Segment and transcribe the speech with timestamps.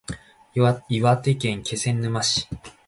[0.89, 2.47] 岩手県気仙沼市